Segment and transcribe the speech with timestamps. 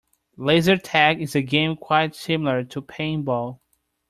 [0.37, 3.59] Laser tag is a game quite similar to paintball.